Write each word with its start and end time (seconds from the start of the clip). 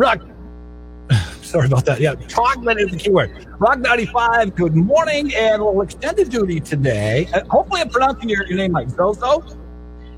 Rock. 0.00 0.22
Sorry 1.42 1.66
about 1.66 1.84
that. 1.84 2.00
Yeah, 2.00 2.14
chocolate 2.14 2.80
is 2.80 2.90
the 2.90 2.96
keyword. 2.96 3.46
Rock 3.58 3.80
95, 3.80 4.56
good 4.56 4.74
morning 4.74 5.30
and 5.34 5.60
a 5.60 5.64
little 5.64 5.82
extended 5.82 6.30
duty 6.30 6.58
today. 6.58 7.28
Uh, 7.34 7.44
hopefully, 7.44 7.82
I'm 7.82 7.90
pronouncing 7.90 8.30
your, 8.30 8.46
your 8.46 8.56
name 8.56 8.72
right. 8.72 8.88
Zozo? 8.88 9.44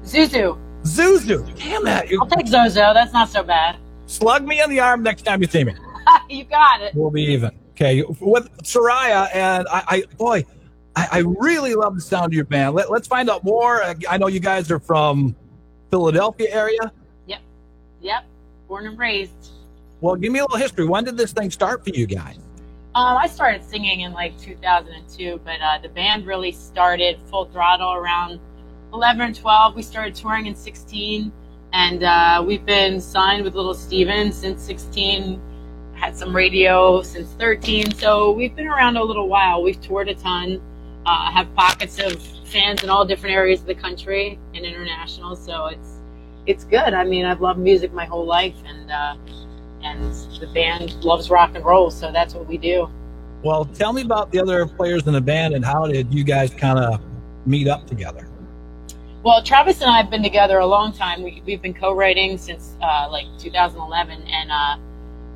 ZouZou. 0.04 0.56
ZouZou. 0.84 1.58
Damn 1.58 1.82
that. 1.82 2.08
You 2.08 2.20
I'll 2.20 2.28
take 2.28 2.46
Zozo. 2.46 2.94
That's 2.94 3.12
not 3.12 3.28
so 3.28 3.42
bad. 3.42 3.76
slug 4.06 4.46
me 4.46 4.60
on 4.62 4.70
the 4.70 4.78
arm 4.78 5.02
next 5.02 5.22
time 5.22 5.42
you 5.42 5.48
see 5.48 5.64
me. 5.64 5.74
you 6.30 6.44
got 6.44 6.80
it. 6.80 6.94
We'll 6.94 7.10
be 7.10 7.22
even. 7.22 7.50
Okay. 7.72 8.04
With 8.20 8.56
Soraia, 8.62 9.34
and 9.34 9.66
I, 9.68 9.82
I 9.88 10.02
boy, 10.16 10.44
I, 10.94 11.08
I 11.10 11.18
really 11.40 11.74
love 11.74 11.96
the 11.96 12.02
sound 12.02 12.26
of 12.26 12.34
your 12.34 12.44
band. 12.44 12.76
Let, 12.76 12.88
let's 12.88 13.08
find 13.08 13.28
out 13.28 13.42
more. 13.42 13.82
Uh, 13.82 13.94
I 14.08 14.16
know 14.16 14.28
you 14.28 14.38
guys 14.38 14.70
are 14.70 14.78
from 14.78 15.34
Philadelphia 15.90 16.50
area. 16.52 16.92
Yep. 17.26 17.40
Yep. 18.00 18.24
Born 18.68 18.86
and 18.86 18.96
raised. 18.96 19.51
Well, 20.02 20.16
give 20.16 20.32
me 20.32 20.40
a 20.40 20.42
little 20.42 20.58
history. 20.58 20.84
When 20.84 21.04
did 21.04 21.16
this 21.16 21.32
thing 21.32 21.48
start 21.52 21.84
for 21.84 21.90
you 21.90 22.06
guys? 22.06 22.36
Um, 22.96 23.16
I 23.16 23.28
started 23.28 23.62
singing 23.62 24.00
in 24.00 24.12
like 24.12 24.36
2002, 24.36 25.40
but 25.44 25.60
uh, 25.62 25.78
the 25.80 25.88
band 25.90 26.26
really 26.26 26.50
started 26.50 27.20
full 27.30 27.44
throttle 27.44 27.92
around 27.92 28.40
11 28.92 29.22
and 29.22 29.34
12. 29.34 29.76
We 29.76 29.82
started 29.82 30.16
touring 30.16 30.46
in 30.46 30.56
16, 30.56 31.30
and 31.72 32.02
uh, 32.02 32.44
we've 32.44 32.66
been 32.66 33.00
signed 33.00 33.44
with 33.44 33.54
Little 33.54 33.74
Steven 33.74 34.32
since 34.32 34.60
16. 34.62 35.40
Had 35.94 36.16
some 36.16 36.34
radio 36.34 37.00
since 37.02 37.28
13, 37.34 37.94
so 37.94 38.32
we've 38.32 38.56
been 38.56 38.66
around 38.66 38.96
a 38.96 39.04
little 39.04 39.28
while. 39.28 39.62
We've 39.62 39.80
toured 39.80 40.08
a 40.08 40.16
ton. 40.16 40.60
Uh, 41.06 41.30
have 41.30 41.54
pockets 41.54 42.00
of 42.00 42.20
fans 42.48 42.82
in 42.82 42.90
all 42.90 43.04
different 43.04 43.36
areas 43.36 43.60
of 43.60 43.66
the 43.66 43.74
country 43.76 44.36
and 44.52 44.64
international, 44.64 45.36
so 45.36 45.66
it's 45.66 46.00
it's 46.44 46.64
good. 46.64 46.92
I 46.92 47.04
mean, 47.04 47.24
I've 47.24 47.40
loved 47.40 47.60
music 47.60 47.92
my 47.92 48.04
whole 48.04 48.26
life, 48.26 48.56
and 48.66 48.90
uh, 48.90 49.14
and 49.82 50.12
the 50.40 50.46
band 50.54 51.04
loves 51.04 51.30
rock 51.30 51.52
and 51.54 51.64
roll, 51.64 51.90
so 51.90 52.12
that's 52.12 52.34
what 52.34 52.46
we 52.46 52.58
do. 52.58 52.88
Well, 53.42 53.64
tell 53.64 53.92
me 53.92 54.02
about 54.02 54.30
the 54.30 54.40
other 54.40 54.66
players 54.66 55.06
in 55.06 55.12
the 55.12 55.20
band 55.20 55.54
and 55.54 55.64
how 55.64 55.86
did 55.86 56.12
you 56.14 56.22
guys 56.22 56.54
kind 56.54 56.78
of 56.78 57.00
meet 57.44 57.66
up 57.66 57.86
together? 57.86 58.28
Well, 59.24 59.42
Travis 59.42 59.80
and 59.80 59.90
I 59.90 59.98
have 59.98 60.10
been 60.10 60.22
together 60.22 60.58
a 60.58 60.66
long 60.66 60.92
time. 60.92 61.22
We, 61.22 61.42
we've 61.46 61.62
been 61.62 61.74
co-writing 61.74 62.38
since 62.38 62.76
uh, 62.82 63.08
like 63.08 63.26
2011, 63.38 64.20
and 64.22 64.50
uh, 64.50 64.76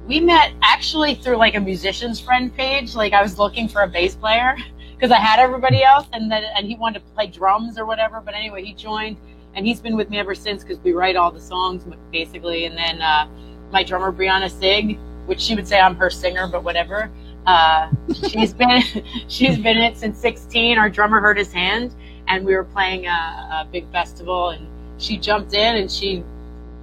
we 0.08 0.18
met 0.18 0.52
actually 0.62 1.14
through 1.14 1.36
like 1.36 1.54
a 1.54 1.60
musician's 1.60 2.20
friend 2.20 2.52
page. 2.52 2.96
Like 2.96 3.12
I 3.12 3.22
was 3.22 3.38
looking 3.38 3.68
for 3.68 3.82
a 3.82 3.88
bass 3.88 4.16
player 4.16 4.56
because 4.94 5.12
I 5.12 5.18
had 5.18 5.38
everybody 5.38 5.84
else, 5.84 6.08
and 6.12 6.30
then 6.30 6.42
and 6.56 6.66
he 6.66 6.74
wanted 6.74 7.06
to 7.06 7.12
play 7.12 7.28
drums 7.28 7.78
or 7.78 7.86
whatever. 7.86 8.20
But 8.20 8.34
anyway, 8.34 8.64
he 8.64 8.74
joined, 8.74 9.18
and 9.54 9.64
he's 9.64 9.78
been 9.78 9.96
with 9.96 10.10
me 10.10 10.18
ever 10.18 10.34
since 10.34 10.64
because 10.64 10.80
we 10.80 10.92
write 10.92 11.14
all 11.14 11.30
the 11.30 11.40
songs 11.40 11.84
basically. 12.10 12.64
And 12.64 12.76
then 12.76 13.00
uh, 13.00 13.28
my 13.70 13.82
drummer 13.82 14.12
Brianna 14.12 14.50
Sig, 14.50 14.98
which 15.26 15.40
she 15.40 15.54
would 15.54 15.66
say 15.66 15.80
I'm 15.80 15.96
her 15.96 16.10
singer, 16.10 16.48
but 16.48 16.62
whatever. 16.62 17.10
Uh, 17.46 17.90
she's 18.28 18.52
been 18.52 18.82
she's 19.28 19.58
been 19.58 19.76
in 19.76 19.82
it 19.82 19.96
since 19.96 20.18
16. 20.18 20.78
Our 20.78 20.90
drummer 20.90 21.20
hurt 21.20 21.38
his 21.38 21.52
hand, 21.52 21.94
and 22.28 22.44
we 22.44 22.54
were 22.54 22.64
playing 22.64 23.06
a, 23.06 23.10
a 23.10 23.68
big 23.70 23.90
festival, 23.92 24.50
and 24.50 24.66
she 24.98 25.16
jumped 25.16 25.54
in, 25.54 25.76
and 25.76 25.90
she 25.90 26.24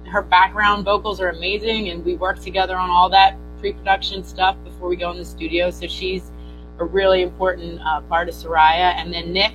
her 0.06 0.22
background 0.22 0.84
vocals 0.84 1.20
are 1.20 1.30
amazing, 1.30 1.88
and 1.88 2.04
we 2.04 2.14
worked 2.14 2.42
together 2.42 2.76
on 2.76 2.90
all 2.90 3.08
that 3.10 3.36
pre-production 3.58 4.22
stuff 4.22 4.56
before 4.64 4.88
we 4.88 4.96
go 4.96 5.10
in 5.10 5.16
the 5.16 5.24
studio. 5.24 5.70
So 5.70 5.86
she's 5.86 6.30
a 6.78 6.84
really 6.84 7.22
important 7.22 7.80
uh, 7.80 8.00
part 8.02 8.28
of 8.28 8.34
Soraia. 8.34 8.94
And 8.94 9.12
then 9.12 9.32
Nick, 9.32 9.54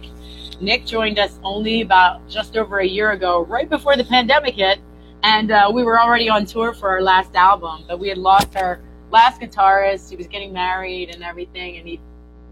Nick 0.60 0.86
joined 0.86 1.20
us 1.20 1.40
only 1.44 1.82
about 1.82 2.28
just 2.28 2.58
over 2.58 2.80
a 2.80 2.86
year 2.86 3.12
ago, 3.12 3.46
right 3.46 3.70
before 3.70 3.96
the 3.96 4.04
pandemic 4.04 4.56
hit, 4.56 4.80
and 5.24 5.52
uh, 5.52 5.72
we 5.74 5.84
were 5.84 6.00
already 6.00 6.30
on 6.30 6.46
tour 6.46 6.74
for 6.74 6.90
our 6.90 7.02
last 7.02 7.36
album, 7.36 7.84
but 7.88 8.00
we 8.00 8.08
had 8.08 8.18
lost 8.18 8.56
our 8.56 8.80
last 9.12 9.42
guitarist. 9.42 10.10
He 10.10 10.16
was 10.16 10.28
getting 10.28 10.54
married 10.54 11.10
and 11.10 11.24
everything, 11.24 11.78
and 11.78 11.88
he 11.88 12.00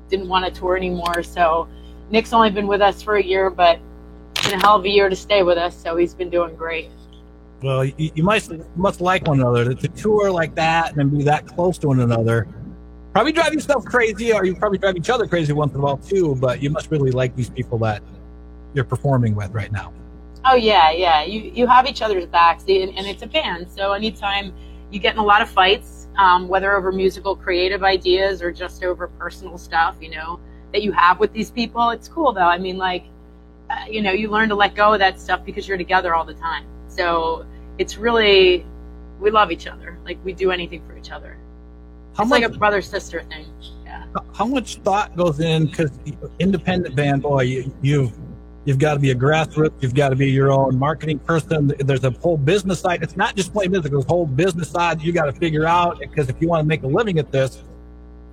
didn't 0.09 0.27
want 0.27 0.45
to 0.45 0.59
tour 0.59 0.75
anymore. 0.75 1.23
So 1.23 1.67
Nick's 2.09 2.33
only 2.33 2.49
been 2.49 2.67
with 2.67 2.81
us 2.81 3.01
for 3.01 3.15
a 3.15 3.23
year, 3.23 3.49
but 3.49 3.79
it's 4.35 4.47
been 4.47 4.59
a 4.59 4.61
hell 4.61 4.75
of 4.75 4.85
a 4.85 4.89
year 4.89 5.09
to 5.09 5.15
stay 5.15 5.43
with 5.43 5.57
us. 5.57 5.75
So 5.75 5.95
he's 5.95 6.13
been 6.13 6.29
doing 6.29 6.55
great. 6.55 6.89
Well, 7.61 7.85
you, 7.85 8.11
you 8.13 8.23
must 8.23 8.51
must 8.75 9.01
like 9.01 9.27
one 9.27 9.39
another. 9.39 9.73
To 9.73 9.87
tour 9.87 10.29
like 10.29 10.53
that 10.55 10.95
and 10.95 11.11
be 11.11 11.23
that 11.23 11.47
close 11.47 11.77
to 11.79 11.87
one 11.87 12.01
another, 12.01 12.47
probably 13.13 13.31
drive 13.31 13.53
yourself 13.53 13.83
crazy, 13.85 14.31
or 14.33 14.45
you 14.45 14.55
probably 14.55 14.77
drive 14.77 14.95
each 14.95 15.09
other 15.09 15.25
crazy 15.25 15.53
once 15.53 15.73
in 15.73 15.79
a 15.79 15.83
while 15.83 15.97
too. 15.97 16.35
But 16.35 16.61
you 16.61 16.69
must 16.69 16.91
really 16.91 17.11
like 17.11 17.35
these 17.35 17.49
people 17.49 17.77
that 17.79 18.03
you're 18.73 18.85
performing 18.85 19.35
with 19.35 19.51
right 19.53 19.71
now. 19.71 19.91
Oh 20.49 20.55
yeah, 20.55 20.91
yeah. 20.91 21.23
You 21.23 21.51
you 21.53 21.67
have 21.67 21.87
each 21.87 22.01
other's 22.01 22.25
backs, 22.25 22.63
and, 22.67 22.97
and 22.97 23.05
it's 23.05 23.21
a 23.21 23.27
band. 23.27 23.69
So 23.69 23.91
anytime 23.91 24.53
you 24.91 24.99
get 24.99 25.13
in 25.13 25.19
a 25.19 25.23
lot 25.23 25.41
of 25.41 25.49
fights, 25.49 26.07
um, 26.17 26.47
whether 26.47 26.75
over 26.75 26.91
musical 26.91 27.35
creative 27.35 27.83
ideas 27.83 28.41
or 28.41 28.51
just 28.51 28.83
over 28.83 29.07
personal 29.07 29.57
stuff, 29.57 29.97
you 29.99 30.09
know, 30.09 30.39
that 30.71 30.83
you 30.83 30.93
have 30.93 31.19
with 31.19 31.33
these 31.33 31.51
people, 31.51 31.89
it's 31.89 32.07
cool 32.07 32.31
though. 32.31 32.41
I 32.41 32.57
mean, 32.57 32.77
like, 32.77 33.05
uh, 33.69 33.85
you 33.89 34.01
know, 34.01 34.11
you 34.11 34.29
learn 34.29 34.47
to 34.49 34.55
let 34.55 34.73
go 34.73 34.93
of 34.93 34.99
that 34.99 35.19
stuff 35.19 35.43
because 35.45 35.67
you're 35.67 35.77
together 35.77 36.15
all 36.15 36.23
the 36.23 36.35
time. 36.35 36.65
So 36.87 37.45
it's 37.77 37.97
really 37.97 38.65
we 39.19 39.31
love 39.31 39.51
each 39.51 39.67
other. 39.67 39.97
Like 40.05 40.17
we 40.23 40.31
do 40.31 40.51
anything 40.51 40.81
for 40.87 40.97
each 40.97 41.11
other. 41.11 41.37
How 42.15 42.23
it's 42.23 42.29
much 42.29 42.41
like 42.41 42.51
a 42.51 42.57
brother 42.57 42.81
sister 42.81 43.21
thing. 43.23 43.45
Yeah. 43.83 44.05
how 44.33 44.45
much 44.45 44.77
thought 44.77 45.15
goes 45.15 45.39
in 45.39 45.67
because 45.67 45.91
independent 46.39 46.93
band 46.95 47.21
boy 47.21 47.43
you, 47.43 47.73
you've 47.81 48.11
you've 48.67 48.77
got 48.77 48.95
to 48.95 48.99
be 48.99 49.11
a 49.11 49.15
grassroots 49.15 49.71
you've 49.79 49.95
got 49.95 50.09
to 50.09 50.15
be 50.15 50.29
your 50.29 50.51
own 50.51 50.77
marketing 50.77 51.17
person 51.19 51.71
there's 51.79 52.03
a 52.03 52.11
whole 52.11 52.37
business 52.37 52.81
side 52.81 53.01
it's 53.01 53.15
not 53.15 53.33
just 53.33 53.53
playing 53.53 53.71
music 53.71 53.91
there's 53.91 54.03
a 54.03 54.07
whole 54.09 54.25
business 54.25 54.69
side 54.69 55.01
you 55.01 55.13
got 55.13 55.25
to 55.25 55.31
figure 55.31 55.65
out 55.65 55.97
because 55.99 56.27
if 56.27 56.35
you 56.41 56.49
want 56.49 56.61
to 56.61 56.67
make 56.67 56.83
a 56.83 56.87
living 56.87 57.17
at 57.17 57.31
this 57.31 57.63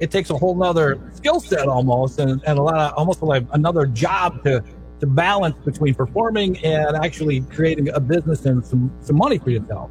it 0.00 0.10
takes 0.10 0.30
a 0.30 0.36
whole 0.36 0.56
nother 0.56 0.98
skill 1.14 1.38
set 1.38 1.68
almost 1.68 2.18
and, 2.18 2.42
and 2.46 2.58
a 2.58 2.62
lot 2.62 2.76
of 2.76 2.92
almost 2.98 3.22
like 3.22 3.44
another 3.52 3.86
job 3.86 4.42
to 4.42 4.62
to 4.98 5.06
balance 5.06 5.56
between 5.64 5.94
performing 5.94 6.58
and 6.64 6.96
actually 6.96 7.40
creating 7.42 7.88
a 7.90 8.00
business 8.00 8.44
and 8.44 8.66
some 8.66 8.92
some 9.02 9.16
money 9.16 9.38
for 9.38 9.50
yourself 9.50 9.88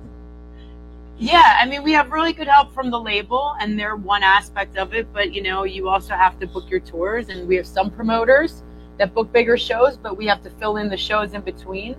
Yeah, 1.20 1.58
I 1.62 1.66
mean, 1.68 1.84
we 1.84 1.94
have 1.94 2.12
really 2.12 2.34
good 2.34 2.50
help 2.50 2.74
from 2.74 2.90
the 2.90 3.00
label, 3.00 3.56
and 3.62 3.80
they're 3.80 3.96
one 3.96 4.24
aspect 4.24 4.78
of 4.78 4.94
it. 4.94 5.06
But 5.14 5.31
you 5.31 5.42
know, 5.44 5.64
you 5.64 5.88
also 5.88 6.16
have 6.16 6.38
to 6.40 6.48
book 6.48 6.66
your 6.70 6.81
tours, 6.81 7.30
and 7.30 7.48
we 7.48 7.56
have 7.56 7.68
some 7.68 7.92
promoters 7.92 8.64
that 8.98 9.14
book 9.14 9.31
bigger 9.31 9.58
shows, 9.58 9.98
but 9.98 10.18
we 10.18 10.26
have 10.28 10.44
to 10.44 10.50
fill 10.52 10.78
in 10.78 10.90
the 10.90 10.98
shows 10.98 11.34
in 11.34 11.42
between. 11.42 11.96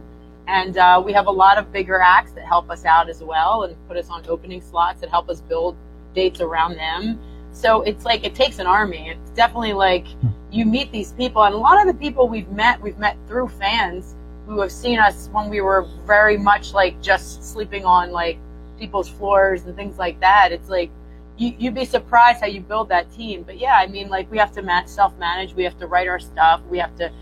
And 0.47 0.77
uh, 0.77 1.03
we 1.05 1.12
have 1.12 1.27
a 1.27 1.31
lot 1.31 1.56
of 1.56 1.72
bigger 1.72 1.99
acts 1.99 2.32
that 2.32 2.44
help 2.44 2.71
us 2.71 2.84
out 2.84 3.09
as 3.09 3.22
well, 3.22 3.62
and 3.62 3.77
put 3.88 3.97
us 3.97 4.10
on 4.10 4.25
opening 4.28 4.60
slots 4.60 5.00
that 5.00 5.10
help 5.10 5.28
us 5.28 5.41
build 5.41 5.77
dates 6.15 6.41
around 6.41 6.77
them. 6.77 7.19
So 7.53 7.82
it's 7.82 8.05
like 8.05 8.25
it 8.25 8.34
takes 8.34 8.59
an 8.59 8.66
army. 8.66 9.09
It's 9.09 9.31
definitely 9.31 9.72
like 9.72 10.06
you 10.50 10.66
meet 10.66 10.93
these 10.93 11.12
people, 11.12 11.43
and 11.44 11.55
a 11.55 11.59
lot 11.59 11.81
of 11.81 11.87
the 11.87 11.99
people 11.99 12.28
we've 12.28 12.50
met, 12.50 12.81
we've 12.81 12.99
met 12.99 13.17
through 13.26 13.49
fans 13.49 14.14
who 14.47 14.61
have 14.61 14.70
seen 14.70 14.99
us 14.99 15.29
when 15.32 15.49
we 15.49 15.62
were 15.62 15.88
very 16.05 16.37
much 16.37 16.75
like 16.75 17.00
just 17.00 17.43
sleeping 17.43 17.85
on 17.85 18.12
like 18.12 18.38
people's 18.79 19.08
floors 19.08 19.64
and 19.64 19.75
things 19.75 19.99
like 19.99 20.20
that. 20.20 20.52
It's 20.52 20.69
like 20.69 20.90
you, 21.36 21.54
you'd 21.58 21.75
be 21.75 21.84
surprised 21.84 22.40
how 22.40 22.46
you 22.46 22.60
build 22.60 22.88
that 22.90 23.12
team. 23.12 23.42
But 23.42 23.58
yeah, 23.58 23.76
I 23.76 23.86
mean, 23.86 24.08
like 24.08 24.31
we 24.31 24.38
have 24.38 24.52
to 24.52 24.62
ma- 24.62 24.84
self-manage. 24.84 25.54
We 25.54 25.64
have 25.64 25.78
to 25.78 25.86
write 25.86 26.08
our 26.08 26.20
stuff. 26.20 26.60
We 26.70 26.78
have 26.78 26.96
to 26.96 27.12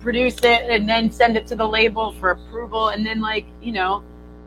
produce 0.00 0.36
it 0.38 0.70
and 0.70 0.88
then 0.88 1.10
send 1.10 1.36
it 1.36 1.46
to 1.48 1.56
the 1.56 1.66
label 1.66 2.12
for 2.12 2.30
approval. 2.30 2.88
And 2.88 3.04
then 3.04 3.20
like 3.20 3.46
you 3.60 3.72
know, 3.72 4.02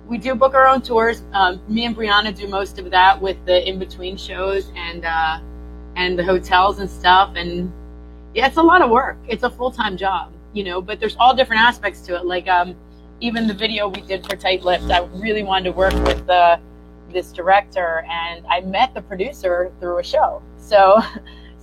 we 0.07 0.17
do 0.17 0.35
book 0.35 0.53
our 0.53 0.67
own 0.67 0.81
tours. 0.81 1.23
Um, 1.33 1.61
me 1.67 1.85
and 1.85 1.95
Brianna 1.95 2.35
do 2.35 2.47
most 2.47 2.79
of 2.79 2.89
that 2.91 3.21
with 3.21 3.37
the 3.45 3.67
in-between 3.67 4.17
shows 4.17 4.71
and 4.75 5.03
uh, 5.05 5.39
and 5.95 6.17
the 6.17 6.23
hotels 6.23 6.79
and 6.79 6.89
stuff. 6.89 7.33
And 7.35 7.71
yeah, 8.33 8.47
it's 8.47 8.57
a 8.57 8.63
lot 8.63 8.81
of 8.81 8.89
work. 8.89 9.17
It's 9.27 9.43
a 9.43 9.49
full-time 9.49 9.97
job, 9.97 10.31
you 10.53 10.63
know. 10.63 10.81
But 10.81 10.99
there's 10.99 11.17
all 11.19 11.35
different 11.35 11.61
aspects 11.61 12.01
to 12.01 12.15
it. 12.15 12.25
Like 12.25 12.47
um, 12.47 12.75
even 13.19 13.47
the 13.47 13.53
video 13.53 13.89
we 13.89 14.01
did 14.01 14.25
for 14.25 14.35
Tight 14.35 14.63
Lips, 14.63 14.89
I 14.89 14.99
really 15.15 15.43
wanted 15.43 15.65
to 15.65 15.71
work 15.71 15.93
with 16.05 16.25
the 16.27 16.59
this 17.11 17.31
director, 17.31 18.05
and 18.09 18.45
I 18.47 18.61
met 18.61 18.93
the 18.93 19.01
producer 19.01 19.71
through 19.79 19.99
a 19.99 20.03
show. 20.03 20.41
So, 20.57 21.01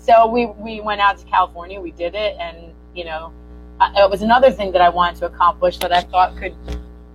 So 0.04 0.26
we 0.26 0.44
we 0.44 0.82
went 0.82 1.00
out 1.00 1.16
to 1.16 1.24
California. 1.24 1.80
We 1.80 1.90
did 1.92 2.14
it, 2.14 2.36
and 2.38 2.74
you 2.94 3.06
know, 3.06 3.32
it 3.80 4.10
was 4.10 4.20
another 4.20 4.50
thing 4.50 4.70
that 4.72 4.82
I 4.82 4.90
wanted 4.90 5.18
to 5.20 5.26
accomplish 5.26 5.78
that 5.78 5.92
I 5.92 6.02
thought 6.02 6.36
could 6.36 6.54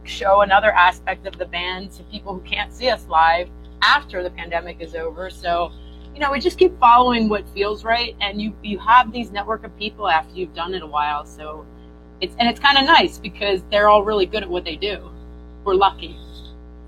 show 0.06 0.42
another 0.42 0.72
aspect 0.72 1.28
of 1.28 1.38
the 1.38 1.46
band 1.46 1.92
to 1.92 2.04
people 2.06 2.34
who 2.34 2.42
can't 2.42 2.74
see 2.74 2.90
us 2.90 3.06
live 3.08 3.48
after 3.84 4.24
the 4.24 4.32
pandemic 4.32 4.82
is 4.82 4.96
over. 4.96 5.30
So, 5.30 5.72
you 6.16 6.20
know, 6.20 6.32
we 6.32 6.40
just 6.40 6.58
keep 6.58 6.80
following 6.80 7.30
what 7.30 7.48
feels 7.50 7.84
right, 7.84 8.16
and 8.22 8.42
you 8.42 8.56
you 8.64 8.80
have 8.80 9.12
these 9.12 9.30
network 9.30 9.64
of 9.64 9.78
people 9.78 10.08
after 10.08 10.34
you've 10.34 10.56
done 10.56 10.74
it 10.74 10.82
a 10.82 10.88
while. 10.88 11.28
So, 11.28 11.68
it's 12.22 12.36
and 12.40 12.50
it's 12.50 12.60
kind 12.60 12.80
of 12.80 12.86
nice 12.86 13.20
because 13.20 13.62
they're 13.70 13.88
all 13.88 14.04
really 14.04 14.26
good 14.26 14.42
at 14.42 14.50
what 14.50 14.64
they 14.64 14.78
do. 14.78 15.12
We're 15.64 15.76
lucky. 15.76 16.18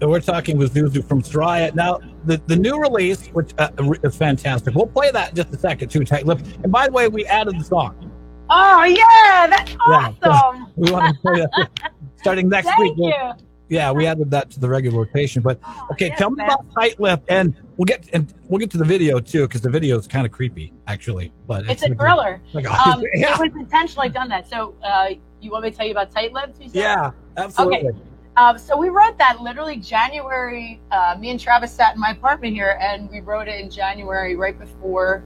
So 0.02 0.10
we're 0.10 0.20
talking 0.20 0.58
with 0.58 0.74
ZouZou 0.74 1.08
from 1.08 1.22
Soraia. 1.22 1.76
Now, 1.76 2.00
the, 2.26 2.42
the 2.48 2.56
new 2.56 2.82
release, 2.82 3.28
which 3.28 3.52
uh, 3.60 3.70
is 4.04 4.16
fantastic. 4.16 4.74
We'll 4.74 4.88
play 4.88 5.12
that 5.12 5.30
in 5.30 5.36
just 5.36 5.54
a 5.54 5.60
second, 5.60 5.90
too, 5.90 6.04
Tight 6.04 6.26
Lip. 6.26 6.40
And 6.64 6.72
by 6.72 6.88
the 6.88 6.92
way, 6.92 7.08
we 7.08 7.24
added 7.28 7.60
the 7.60 7.64
song. 7.64 8.12
Oh 8.50 8.84
yeah, 8.84 9.48
that's 9.48 9.76
awesome. 9.80 10.16
Yeah, 10.24 10.66
we 10.76 10.92
want 10.92 11.16
to 11.16 11.22
play 11.22 11.40
that 11.42 11.70
starting 12.18 12.50
next 12.50 12.66
Thank 12.66 12.98
week. 12.98 13.14
You. 13.14 13.32
Yeah, 13.70 13.92
we 13.92 14.08
added 14.08 14.30
that 14.32 14.50
to 14.52 14.60
the 14.60 14.68
regular 14.68 14.98
rotation. 15.04 15.42
But 15.44 15.60
Oh, 15.66 15.88
okay, 15.92 16.08
yes, 16.08 16.18
tell 16.18 16.32
me 16.32 16.38
man. 16.38 16.48
about 16.48 16.66
Tight 16.74 17.00
Lip, 17.00 17.24
and 17.30 17.56
we'll 17.78 17.86
get 17.86 18.10
and 18.12 18.34
we'll 18.50 18.60
get 18.60 18.72
to 18.72 18.78
the 18.78 18.84
video 18.84 19.20
too 19.20 19.44
because 19.48 19.62
the 19.62 19.70
video 19.70 19.98
is 19.98 20.08
kind 20.08 20.26
of 20.26 20.34
creepy, 20.34 20.74
actually. 20.88 21.32
But 21.48 21.70
It's 21.70 21.84
a 21.84 21.96
thriller. 21.96 22.42
Like, 22.52 22.66
Um, 22.66 23.02
yeah, 23.14 23.36
It 23.36 23.40
was 23.40 23.62
intentionally 23.62 24.10
done 24.10 24.28
that. 24.30 24.50
So, 24.50 24.76
uh, 24.84 25.12
you 25.40 25.52
want 25.52 25.64
me 25.64 25.72
to 25.72 25.78
tell 25.78 25.86
you 25.86 25.92
about 25.94 26.12
Tight 26.12 26.32
you 26.60 26.70
yeah, 26.74 27.12
absolutely. 27.38 27.92
Um, 28.38 28.58
so 28.58 28.78
we 28.78 28.90
wrote 28.90 29.18
that 29.18 29.42
literally 29.42 29.76
January. 29.78 30.80
Uh, 30.90 31.18
me 31.20 31.32
and 31.32 31.40
Travis 31.40 31.72
sat 31.72 31.96
in 31.96 32.00
my 32.00 32.12
apartment 32.12 32.54
here, 32.54 32.78
and 32.80 33.10
we 33.10 33.20
wrote 33.20 33.48
it 33.48 33.60
in 33.60 33.70
January, 33.70 34.36
right 34.36 34.58
before 34.58 35.22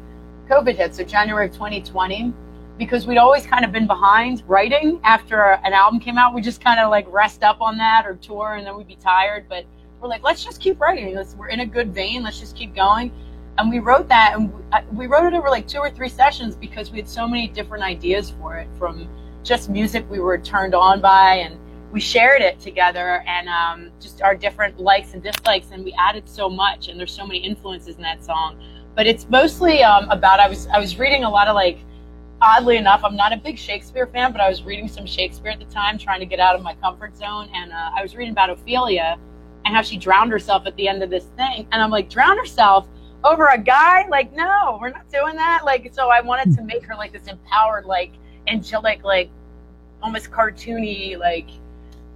COVID 0.50 0.76
hit. 0.76 0.96
So 0.96 1.04
January 1.04 1.46
of 1.46 1.54
2020, 1.54 2.34
because 2.80 3.06
we'd 3.06 3.20
always 3.20 3.46
kind 3.46 3.64
of 3.64 3.72
been 3.72 3.86
behind 3.86 4.44
writing 4.48 5.00
after 5.04 5.60
an 5.64 5.74
album 5.74 6.00
came 6.00 6.18
out. 6.18 6.34
We 6.34 6.42
just 6.42 6.64
kind 6.64 6.80
of 6.80 6.90
like 6.90 7.06
rest 7.12 7.44
up 7.44 7.62
on 7.62 7.78
that 7.78 8.08
or 8.08 8.16
tour, 8.16 8.56
and 8.56 8.66
then 8.66 8.76
we'd 8.76 8.88
be 8.88 8.96
tired. 8.96 9.46
But 9.48 9.66
we're 10.02 10.10
like, 10.10 10.24
let's 10.24 10.44
just 10.44 10.60
keep 10.60 10.82
writing. 10.82 11.14
Let's, 11.14 11.36
we're 11.36 11.50
in 11.50 11.60
a 11.60 11.66
good 11.66 11.94
vein. 11.94 12.24
Let's 12.24 12.40
just 12.40 12.56
keep 12.56 12.76
going. 12.76 13.12
And 13.60 13.70
we 13.70 13.80
wrote 13.80 14.10
that, 14.10 14.34
and 14.36 14.52
uh, 14.74 14.82
we 14.92 15.06
wrote 15.06 15.32
it 15.32 15.36
over 15.36 15.50
like 15.50 15.68
two 15.68 15.78
or 15.78 15.92
three 15.92 16.10
sessions 16.10 16.56
because 16.56 16.92
we 16.92 16.98
had 16.98 17.08
so 17.08 17.28
many 17.28 17.48
different 17.48 17.84
ideas 17.84 18.32
for 18.32 18.58
it, 18.58 18.68
from 18.80 19.08
just 19.44 19.70
music 19.70 20.10
we 20.10 20.20
were 20.20 20.40
turned 20.40 20.74
on 20.74 21.02
by, 21.02 21.36
and 21.36 21.58
we 21.96 22.02
shared 22.02 22.42
it 22.42 22.60
together, 22.60 23.24
and 23.26 23.48
um, 23.48 23.90
just 24.02 24.22
our 24.22 24.36
different 24.36 24.82
likes 24.82 25.14
and 25.14 25.24
dislikes, 25.24 25.68
and 25.72 25.86
we 25.86 25.96
added 25.98 26.28
so 26.28 26.50
much, 26.50 26.90
and 26.90 27.00
there's 27.00 27.14
so 27.14 27.26
many 27.26 27.40
influences 27.40 27.96
in 27.96 28.02
that 28.02 28.22
song. 28.22 28.62
But 28.96 29.08
it's 29.08 29.30
mostly 29.30 29.82
um, 29.82 30.10
about 30.10 30.42
I 30.42 30.50
was 30.50 30.68
I 30.68 30.78
was 30.78 31.00
reading 31.00 31.24
a 31.24 31.30
lot 31.30 31.48
of 31.48 31.56
like 31.56 31.80
oddly 32.42 32.76
enough, 32.76 33.02
I'm 33.06 33.16
not 33.16 33.32
a 33.32 33.38
big 33.38 33.58
Shakespeare 33.58 34.08
fan, 34.08 34.34
but 34.34 34.42
I 34.42 34.50
was 34.50 34.62
reading 34.62 34.90
some 34.90 35.06
Shakespeare 35.06 35.52
at 35.52 35.60
the 35.60 35.74
time, 35.74 35.98
trying 35.98 36.20
to 36.20 36.26
get 36.26 36.42
out 36.42 36.54
of 36.54 36.62
my 36.62 36.76
comfort 36.76 37.16
zone. 37.16 37.50
And 37.54 37.72
uh, 37.72 37.92
I 37.96 38.02
was 38.02 38.14
reading 38.14 38.34
about 38.34 38.50
Ophelia 38.50 39.18
and 39.64 39.74
how 39.74 39.82
she 39.82 39.96
drowned 39.96 40.32
herself 40.32 40.66
at 40.66 40.76
the 40.76 40.90
end 40.90 41.02
of 41.02 41.10
this 41.10 41.24
thing. 41.38 41.66
And 41.72 41.82
I'm 41.82 41.92
like, 41.92 42.10
drown 42.10 42.38
herself 42.38 42.90
over 43.24 43.48
a 43.48 43.58
guy? 43.58 44.06
Like, 44.10 44.34
no, 44.34 44.78
we're 44.82 44.90
not 44.90 45.10
doing 45.10 45.38
that. 45.38 45.64
Like, 45.64 45.94
so 45.94 46.10
I 46.10 46.20
wanted 46.20 46.54
to 46.58 46.62
make 46.62 46.84
her 46.84 46.96
like 46.96 47.14
this 47.14 47.28
empowered, 47.28 47.86
like 47.86 48.12
angelic, 48.48 49.02
like 49.06 49.30
almost 50.04 50.30
cartoony, 50.30 51.18
like 51.18 51.48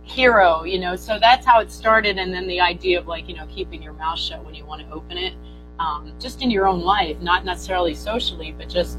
hero, 0.09 0.63
you 0.63 0.79
know. 0.79 0.95
So 0.95 1.19
that's 1.19 1.45
how 1.45 1.59
it 1.59 1.71
started. 1.71 2.17
And 2.17 2.33
then 2.33 2.47
the 2.47 2.59
idea 2.59 2.99
of 2.99 3.07
like, 3.07 3.29
you 3.29 3.35
know, 3.35 3.47
keeping 3.47 3.81
your 3.81 3.93
mouth 3.93 4.19
shut 4.19 4.43
when 4.43 4.55
you 4.55 4.65
want 4.65 4.81
to 4.81 4.91
open 4.91 5.17
it, 5.17 5.33
um, 5.79 6.11
just 6.19 6.41
in 6.41 6.51
your 6.51 6.67
own 6.67 6.81
life, 6.81 7.19
not 7.21 7.45
necessarily 7.45 7.95
socially, 7.95 8.53
but 8.57 8.67
just 8.67 8.97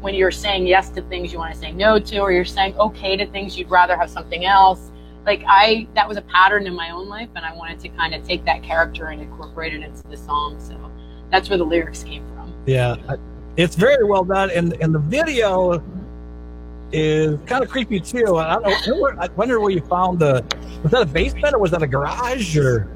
when 0.00 0.14
you're 0.14 0.30
saying 0.30 0.66
yes 0.66 0.90
to 0.90 1.02
things 1.02 1.32
you 1.32 1.38
want 1.38 1.52
to 1.54 1.58
say 1.58 1.72
no 1.72 1.98
to, 1.98 2.18
or 2.18 2.32
you're 2.32 2.44
saying 2.44 2.76
okay 2.78 3.16
to 3.16 3.26
things 3.26 3.56
you'd 3.58 3.70
rather 3.70 3.96
have 3.96 4.10
something 4.10 4.44
else. 4.44 4.90
Like 5.24 5.42
I, 5.46 5.88
that 5.94 6.08
was 6.08 6.16
a 6.16 6.22
pattern 6.22 6.66
in 6.66 6.74
my 6.74 6.90
own 6.90 7.08
life, 7.08 7.28
and 7.34 7.44
I 7.44 7.52
wanted 7.54 7.80
to 7.80 7.88
kind 7.90 8.14
of 8.14 8.22
take 8.24 8.44
that 8.44 8.62
character 8.62 9.06
and 9.06 9.20
incorporate 9.20 9.74
it 9.74 9.82
into 9.82 10.02
the 10.08 10.16
song. 10.16 10.60
So 10.60 10.90
that's 11.30 11.48
where 11.48 11.58
the 11.58 11.64
lyrics 11.64 12.04
came 12.04 12.24
from. 12.34 12.54
Yeah, 12.66 12.96
it's 13.56 13.74
very 13.74 14.04
well 14.04 14.24
done, 14.24 14.50
and 14.50 14.74
and 14.80 14.94
the 14.94 15.00
video 15.00 15.82
is 16.92 17.38
kind 17.46 17.62
of 17.62 17.70
creepy 17.70 18.00
too. 18.00 18.36
I 18.36 18.58
don't 18.58 18.86
know. 18.86 19.12
I 19.18 19.28
wonder 19.36 19.60
where 19.60 19.70
you 19.70 19.80
found 19.80 20.18
the. 20.18 20.44
Was 20.82 20.92
that 20.92 21.02
a 21.02 21.06
basement 21.06 21.54
or 21.54 21.58
was 21.58 21.70
that 21.72 21.82
a 21.82 21.86
garage 21.86 22.56
or? 22.56 22.88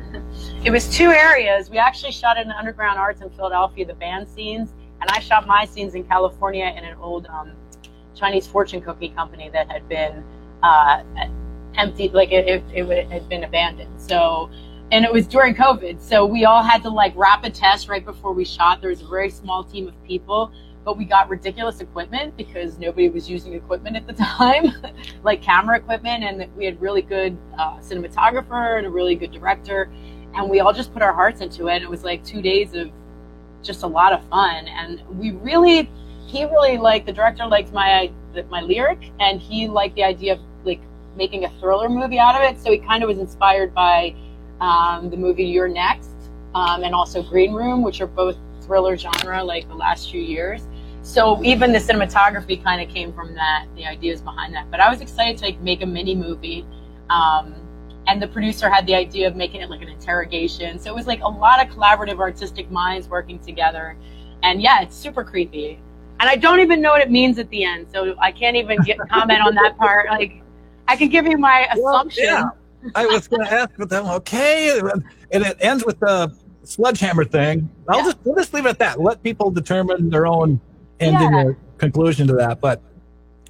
It 0.65 0.71
was 0.71 0.89
two 0.95 1.11
areas. 1.11 1.71
We 1.71 1.79
actually 1.79 2.13
shot 2.13 2.37
in 2.37 2.51
Underground 2.51 2.99
Arts 2.99 3.21
in 3.21 3.31
Philadelphia, 3.31 3.87
the 3.87 3.95
band 3.95 4.29
scenes, 4.29 4.71
and 5.01 5.11
I 5.11 5.21
shot 5.21 5.47
my 5.47 5.65
scenes 5.65 5.95
in 5.95 6.05
California 6.05 6.67
in 6.77 6.85
an 6.85 6.97
old 6.99 7.27
um, 7.27 7.53
Chinese 8.15 8.47
fortune 8.47 8.81
cookie 8.81 9.09
company 9.09 9.49
that 9.51 9.71
had 9.71 9.89
been 9.89 10.23
uh, 10.63 11.03
emptied, 11.75 12.13
like 12.13 12.31
it, 12.33 12.47
it, 12.47 12.89
it 12.89 13.11
had 13.11 13.29
been 13.29 13.45
abandoned. 13.45 14.01
So, 14.01 14.51
and 14.93 15.05
it 15.05 15.13
was 15.13 15.27
during 15.27 15.55
COVID, 15.55 16.01
so 16.01 16.27
we 16.27 16.45
all 16.45 16.63
had 16.63 16.83
to 16.83 16.91
like 16.91 17.15
rapid 17.17 17.55
test 17.55 17.89
right 17.89 18.05
before 18.05 18.33
we 18.33 18.45
shot. 18.45 18.81
There 18.81 18.91
was 18.91 19.01
a 19.01 19.09
very 19.09 19.31
small 19.31 19.65
team 19.65 19.89
of 19.89 20.05
people, 20.05 20.53
but 20.85 20.97
we 20.97 21.05
got 21.05 21.29
ridiculous 21.29 21.81
equipment 21.81 22.37
because 22.37 22.79
nobody 22.79 23.09
was 23.09 23.29
using 23.29 23.55
equipment 23.55 23.97
at 23.97 24.07
the 24.07 24.13
time, 24.25 24.73
like 25.23 25.43
camera 25.43 25.77
equipment, 25.77 26.25
and 26.25 26.47
we 26.57 26.65
had 26.65 26.81
really 26.81 27.03
good 27.03 27.37
uh, 27.59 27.79
cinematographer 27.79 28.79
and 28.79 28.87
a 28.87 28.91
really 28.91 29.15
good 29.15 29.33
director 29.33 29.91
and 30.35 30.49
we 30.49 30.61
all 30.61 30.73
just 30.73 30.93
put 30.93 31.03
our 31.03 31.13
hearts 31.13 31.41
into 31.41 31.69
it. 31.69 31.77
And 31.77 31.85
it 31.85 31.91
was 31.91 32.05
like 32.05 32.25
two 32.25 32.43
days 32.43 32.75
of 32.75 32.91
just 33.63 33.83
a 33.83 33.87
lot 33.87 34.13
of 34.13 34.27
fun, 34.29 34.69
and 34.69 35.03
we 35.19 35.33
really, 35.33 35.91
he 36.27 36.45
really 36.45 36.79
liked 36.79 37.07
the 37.07 37.13
director 37.13 37.47
liked 37.47 37.73
my 37.73 38.11
my 38.49 38.61
lyric, 38.61 39.11
and 39.19 39.41
he 39.41 39.69
liked 39.69 39.97
the 39.97 40.05
idea 40.05 40.35
of 40.35 40.41
like 40.65 40.81
making 41.17 41.45
a 41.45 41.51
thriller 41.61 41.89
movie 41.89 42.19
out 42.19 42.37
of 42.37 42.43
it. 42.43 42.61
So 42.63 42.71
he 42.71 42.79
kind 42.79 43.03
of 43.03 43.09
was 43.09 43.19
inspired 43.19 43.75
by 43.75 44.15
um, 44.61 45.11
the 45.11 45.17
movie 45.17 45.45
You're 45.45 45.69
Next, 45.69 46.11
um, 46.55 46.85
and 46.85 46.95
also 46.95 47.23
Green 47.23 47.53
Room, 47.53 47.83
which 47.83 48.01
are 48.01 48.07
both 48.07 48.37
thriller 48.71 48.97
genre, 48.97 49.43
like 49.43 49.67
the 49.67 49.75
last 49.75 50.13
few 50.13 50.21
years. 50.21 50.63
So 51.03 51.43
even 51.43 51.73
the 51.73 51.81
cinematography 51.81 52.63
kind 52.63 52.81
of 52.81 52.89
came 52.89 53.13
from 53.13 53.35
that, 53.35 53.67
the 53.75 53.85
ideas 53.85 54.21
behind 54.21 54.55
that. 54.55 54.71
But 54.71 54.79
I 54.79 54.89
was 54.89 55.01
excited 55.01 55.39
to 55.39 55.47
like 55.47 55.61
make 55.61 55.83
a 55.83 55.87
mini 55.87 56.15
movie. 56.15 56.65
Um, 57.09 57.53
and 58.07 58.23
the 58.23 58.29
producer 58.29 58.71
had 58.71 58.87
the 58.87 58.95
idea 58.95 59.27
of 59.27 59.35
making 59.35 59.61
it 59.61 59.71
like 59.71 59.83
an 59.83 59.89
interrogation. 59.89 60.79
So 60.79 60.89
it 60.89 60.95
was 60.95 61.09
like 61.09 61.21
a 61.23 61.29
lot 61.29 61.61
of 61.67 61.75
collaborative 61.75 62.21
artistic 62.21 62.71
minds 62.71 63.09
working 63.09 63.41
together. 63.41 63.97
And 64.45 64.63
yeah, 64.63 64.83
it's 64.83 64.95
super 64.95 65.25
creepy. 65.25 65.81
And 66.21 66.29
I 66.29 66.37
don't 66.37 66.61
even 66.61 66.81
know 66.81 66.91
what 66.91 67.03
it 67.03 67.11
means 67.11 67.41
at 67.41 67.51
the 67.51 67.65
end, 67.65 67.89
so 67.93 68.15
I 68.21 68.31
can't 68.31 68.57
even 68.57 68.81
get 68.83 68.99
comment 69.11 69.41
on 69.41 69.57
that 69.57 69.77
part. 69.79 70.07
Like, 70.11 70.43
I 70.87 70.95
can 70.95 71.09
give 71.09 71.27
you 71.27 71.39
my 71.39 71.67
Well, 71.77 71.97
assumption. 71.97 72.25
yeah. 72.25 72.51
I 72.95 73.05
was 73.07 73.27
going 73.27 73.45
to 73.45 73.53
ask 73.53 73.77
with 73.79 73.91
them. 73.91 74.07
Okay, 74.07 74.79
and 75.33 75.45
it 75.45 75.57
ends 75.61 75.85
with 75.85 75.99
the 75.99 76.33
sledgehammer 76.65 77.25
thing. 77.25 77.69
I'll 77.89 77.99
Yeah. 77.99 78.05
just 78.05 78.19
we'll 78.25 78.37
just 78.37 78.53
leave 78.55 78.67
it 78.67 78.71
at 78.71 78.79
that. 78.79 79.01
Let 79.01 79.23
people 79.23 79.51
determine 79.51 80.11
their 80.11 80.27
own 80.27 80.61
ending 81.01 81.33
Yeah. 81.33 81.45
or 81.45 81.57
conclusion 81.79 82.27
to 82.29 82.35
that. 82.35 82.61
But 82.61 82.81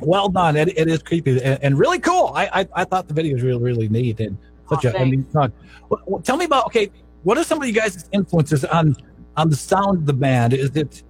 well 0.00 0.28
done. 0.28 0.56
It, 0.56 0.76
it 0.78 0.88
is 0.88 1.02
creepy 1.02 1.42
and, 1.42 1.62
and 1.62 1.78
really 1.78 1.98
cool. 1.98 2.32
I, 2.34 2.60
I 2.60 2.68
I 2.74 2.84
thought 2.84 3.08
the 3.08 3.14
video 3.14 3.34
was 3.34 3.42
really 3.42 3.62
really 3.62 3.88
neat 3.88 4.20
and 4.20 4.36
such 4.68 4.86
Oh, 4.86 4.90
a 4.90 4.98
I 5.00 5.04
mean, 5.04 5.26
song. 5.30 5.52
Well, 5.88 6.00
well, 6.06 6.22
tell 6.22 6.36
me 6.36 6.44
about 6.44 6.66
okay. 6.66 6.90
What 7.22 7.36
are 7.36 7.44
some 7.44 7.60
of 7.60 7.66
you 7.66 7.74
guys' 7.74 8.08
influences 8.12 8.64
on 8.64 8.96
on 9.36 9.50
the 9.50 9.56
sound 9.56 9.98
of 9.98 10.06
the 10.06 10.12
band? 10.14 10.54
Is 10.54 10.74
it 10.76 11.02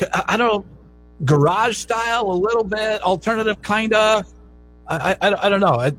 I, 0.00 0.24
I 0.28 0.36
don't 0.36 0.48
know 0.48 0.64
garage 1.24 1.76
style 1.76 2.30
a 2.30 2.32
little 2.32 2.64
bit 2.64 3.00
alternative 3.02 3.60
kind 3.62 3.92
of 3.94 4.26
I, 4.88 5.16
I 5.20 5.46
I 5.46 5.48
don't 5.48 5.60
know 5.60 5.74
I, 5.78 5.92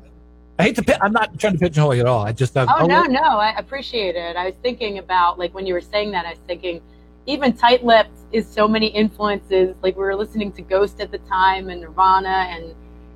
I 0.58 0.62
hate 0.64 0.76
to 0.76 1.04
I'm 1.04 1.12
not 1.12 1.38
trying 1.38 1.54
to 1.54 1.58
pigeonhole 1.58 1.94
you 1.94 2.02
at 2.02 2.06
all 2.06 2.24
I 2.24 2.32
just 2.32 2.54
have 2.54 2.68
Oh 2.70 2.86
no, 2.86 3.02
no, 3.02 3.20
I 3.20 3.54
appreciate 3.58 4.14
it. 4.14 4.36
I 4.36 4.46
was 4.46 4.54
thinking 4.62 4.98
about 4.98 5.38
like 5.38 5.52
when 5.54 5.66
you 5.66 5.74
were 5.74 5.80
saying 5.80 6.12
that, 6.12 6.26
I 6.26 6.30
was 6.30 6.38
thinking 6.46 6.80
even 7.26 7.52
Tight 7.54 7.84
Lips 7.84 8.20
is 8.32 8.46
so 8.46 8.68
many 8.68 8.86
influences. 8.88 9.74
Like 9.82 9.96
we 9.96 10.04
were 10.04 10.14
listening 10.14 10.52
to 10.52 10.62
Ghost 10.62 11.00
at 11.00 11.10
the 11.10 11.18
time 11.18 11.70
and 11.70 11.80
Nirvana 11.80 12.46
and 12.50 12.74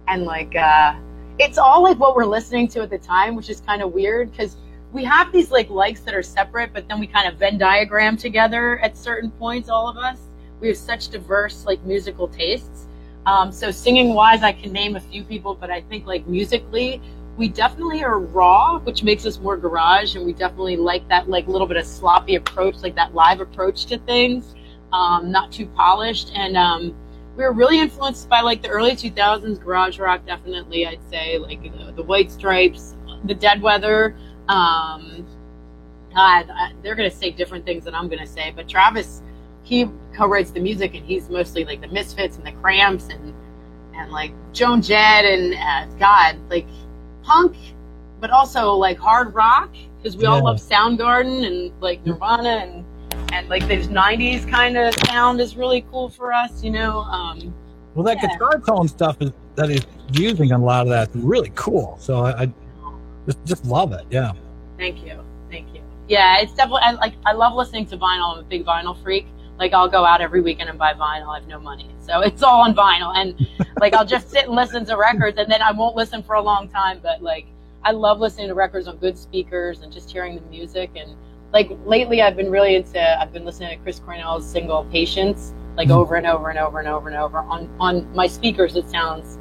and 0.08 0.24
like 0.24 0.56
uh 0.56 0.94
it's 1.38 1.58
all 1.58 1.82
like 1.82 1.98
what 1.98 2.16
we're 2.16 2.26
listening 2.26 2.66
to 2.68 2.82
at 2.82 2.90
the 2.90 2.98
time, 2.98 3.36
which 3.36 3.48
is 3.48 3.60
kind 3.60 3.82
of 3.82 3.92
weird 3.92 4.32
because 4.32 4.56
we 4.92 5.04
have 5.04 5.30
these 5.32 5.50
like 5.50 5.70
likes 5.70 6.00
that 6.00 6.14
are 6.14 6.22
separate, 6.22 6.72
but 6.72 6.88
then 6.88 6.98
we 6.98 7.06
kind 7.06 7.28
of 7.28 7.38
Venn 7.38 7.58
diagram 7.58 8.16
together 8.16 8.78
at 8.80 8.96
certain 8.96 9.30
points. 9.32 9.68
All 9.68 9.88
of 9.88 9.96
us, 9.96 10.18
we 10.60 10.68
have 10.68 10.76
such 10.76 11.08
diverse 11.08 11.64
like 11.64 11.80
musical 11.84 12.26
tastes. 12.26 12.86
Um, 13.26 13.52
so 13.52 13.70
singing 13.70 14.14
wise, 14.14 14.42
I 14.42 14.52
can 14.52 14.72
name 14.72 14.96
a 14.96 15.00
few 15.00 15.22
people, 15.22 15.54
but 15.54 15.70
I 15.70 15.82
think 15.82 16.06
like 16.06 16.26
musically, 16.26 17.00
we 17.38 17.48
definitely 17.48 18.02
are 18.02 18.18
raw, 18.18 18.80
which 18.80 19.04
makes 19.04 19.24
us 19.24 19.38
more 19.38 19.56
garage, 19.56 20.16
and 20.16 20.26
we 20.26 20.32
definitely 20.32 20.76
like 20.76 21.08
that 21.08 21.30
like 21.30 21.46
little 21.46 21.68
bit 21.68 21.76
of 21.76 21.86
sloppy 21.86 22.34
approach, 22.34 22.76
like 22.82 22.96
that 22.96 23.14
live 23.14 23.40
approach 23.40 23.86
to 23.86 23.98
things, 23.98 24.56
um, 24.92 25.30
not 25.30 25.52
too 25.52 25.66
polished. 25.66 26.32
And 26.34 26.56
um, 26.56 26.94
we 27.36 27.44
were 27.44 27.52
really 27.52 27.78
influenced 27.78 28.28
by 28.28 28.40
like 28.40 28.60
the 28.60 28.68
early 28.68 28.92
2000s 28.92 29.62
garage 29.62 30.00
rock, 30.00 30.26
definitely. 30.26 30.84
I'd 30.84 30.98
say 31.08 31.38
like 31.38 31.62
the, 31.62 31.92
the 31.92 32.02
White 32.02 32.32
Stripes, 32.32 32.96
the 33.24 33.34
Dead 33.34 33.62
Weather. 33.62 34.16
Um, 34.48 35.24
God, 36.12 36.50
I, 36.50 36.72
they're 36.82 36.96
gonna 36.96 37.10
say 37.10 37.30
different 37.30 37.64
things 37.64 37.84
than 37.84 37.94
I'm 37.94 38.08
gonna 38.08 38.26
say, 38.26 38.52
but 38.54 38.68
Travis. 38.68 39.22
he 39.62 39.88
co-writes 40.12 40.50
the 40.50 40.60
music, 40.60 40.94
and 40.94 41.06
he's 41.06 41.30
mostly 41.30 41.64
like 41.64 41.80
the 41.80 41.88
Misfits 41.88 42.36
and 42.36 42.44
the 42.44 42.52
Cramps 42.52 43.06
and 43.08 43.32
and 43.94 44.10
like 44.10 44.32
Joan 44.52 44.82
Jett 44.82 45.24
and 45.24 45.54
uh, 45.54 45.94
God, 45.98 46.36
like 46.50 46.66
punk, 47.28 47.54
but 48.20 48.30
also 48.30 48.72
like 48.72 48.98
hard 48.98 49.34
rock 49.34 49.70
because 49.98 50.16
we 50.16 50.24
all 50.24 50.36
Yeah. 50.38 50.42
love 50.44 50.56
Soundgarden 50.58 51.46
and 51.46 51.72
like 51.80 52.04
Nirvana 52.06 52.48
and 52.48 52.84
and 53.32 53.48
like 53.48 53.66
this 53.68 53.86
'90s 53.88 54.48
kind 54.48 54.76
of 54.78 54.94
sound 55.06 55.40
is 55.40 55.56
really 55.56 55.84
cool 55.90 56.08
for 56.08 56.32
us, 56.32 56.64
you 56.64 56.70
know. 56.70 57.00
Um, 57.00 57.52
Well, 57.94 58.04
that 58.04 58.18
Yeah. 58.22 58.28
guitar 58.28 58.60
tone 58.66 58.88
stuff 58.88 59.16
is 59.20 59.32
that 59.56 59.68
he's 59.68 59.86
using 60.12 60.52
on 60.52 60.60
a 60.60 60.64
lot 60.64 60.82
of 60.82 60.88
that 60.90 61.08
really 61.14 61.50
cool. 61.54 61.96
So 62.00 62.24
I, 62.24 62.42
I 62.42 62.52
just 63.26 63.44
just 63.44 63.64
love 63.66 63.92
it. 63.92 64.04
Yeah. 64.10 64.32
Thank 64.78 65.04
you. 65.04 65.18
Thank 65.50 65.74
you. 65.74 65.80
Yeah, 66.08 66.38
it's 66.40 66.54
definitely 66.54 66.82
I, 66.84 66.92
like 66.92 67.14
I 67.26 67.32
love 67.32 67.54
listening 67.54 67.86
to 67.86 67.96
vinyl. 67.98 68.34
I'm 68.34 68.38
a 68.40 68.42
big 68.42 68.64
vinyl 68.64 68.96
freak. 69.02 69.26
Like 69.58 69.72
I'll 69.72 69.88
go 69.88 70.04
out 70.04 70.20
every 70.20 70.40
weekend 70.40 70.70
and 70.70 70.78
buy 70.78 70.92
vinyl. 70.94 71.28
I 71.28 71.40
have 71.40 71.48
no 71.48 71.58
money, 71.58 71.90
so 72.00 72.20
it's 72.28 72.42
all 72.42 72.62
on 72.62 72.74
vinyl. 72.74 73.14
And 73.14 73.46
like 73.80 73.94
I'll 73.94 74.06
just 74.06 74.30
sit 74.30 74.44
and 74.44 74.54
listen 74.54 74.84
to 74.86 74.96
records, 74.96 75.38
and 75.38 75.50
then 75.50 75.62
I 75.62 75.72
won't 75.72 75.96
listen 75.96 76.22
for 76.22 76.36
a 76.36 76.42
long 76.42 76.68
time. 76.68 77.00
But 77.02 77.22
like 77.22 77.46
I 77.82 77.92
love 77.92 78.20
listening 78.20 78.48
to 78.48 78.54
records 78.54 78.88
on 78.88 78.96
good 78.98 79.18
speakers 79.18 79.82
and 79.82 79.92
just 79.92 80.10
hearing 80.10 80.34
the 80.34 80.40
music. 80.42 80.90
And 80.96 81.14
like 81.52 81.70
lately, 81.84 82.22
I've 82.22 82.36
been 82.36 82.50
really 82.50 82.76
into. 82.76 83.20
I've 83.20 83.32
been 83.32 83.44
listening 83.44 83.70
to 83.70 83.82
Chris 83.82 84.00
Cornell's 84.00 84.48
single 84.48 84.84
"Patience" 84.84 85.52
like 85.76 85.90
over 85.90 86.16
and 86.16 86.26
over 86.26 86.50
and 86.50 86.58
over 86.58 86.80
and 86.80 86.88
over 86.88 87.08
and 87.08 87.16
over 87.16 87.38
on 87.38 87.68
on 87.80 88.14
my 88.14 88.26
speakers. 88.26 88.76
It 88.76 88.88
sounds 88.90 89.38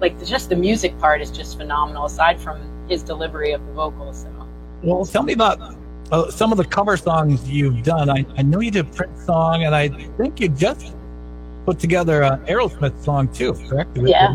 like 0.00 0.22
just 0.24 0.48
the 0.48 0.56
music 0.56 0.96
part 0.98 1.20
is 1.20 1.30
just 1.30 1.56
phenomenal. 1.56 2.04
Aside 2.04 2.40
from 2.40 2.60
his 2.88 3.02
delivery 3.02 3.52
of 3.52 3.64
the 3.66 3.72
vocals, 3.72 4.22
so. 4.22 4.48
Well, 4.82 5.04
tell 5.04 5.24
me 5.24 5.32
about 5.32 5.58
uh, 6.10 6.30
some 6.30 6.52
of 6.52 6.58
the 6.58 6.64
cover 6.64 6.96
songs 6.96 7.48
you've 7.48 7.82
done. 7.82 8.08
I, 8.08 8.24
I 8.36 8.42
know 8.42 8.60
you 8.60 8.70
did 8.70 8.86
a 8.86 8.90
Prince 8.90 9.24
song, 9.24 9.64
and 9.64 9.74
I 9.74 9.88
think 9.88 10.40
you 10.40 10.48
just 10.48 10.94
put 11.66 11.78
together 11.78 12.22
an 12.22 12.40
Aerosmith 12.46 13.02
song 13.04 13.28
too, 13.28 13.52
correct? 13.68 13.96
Yeah. 13.96 14.34